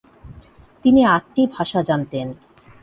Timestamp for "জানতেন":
1.89-2.27